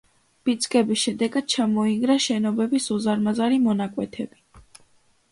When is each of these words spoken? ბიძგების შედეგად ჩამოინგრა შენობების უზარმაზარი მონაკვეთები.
ბიძგების 0.47 1.01
შედეგად 1.01 1.51
ჩამოინგრა 1.55 2.15
შენობების 2.27 2.87
უზარმაზარი 2.95 3.59
მონაკვეთები. 3.67 4.73